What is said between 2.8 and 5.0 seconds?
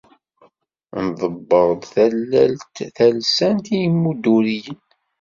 talsant i imedduriyen.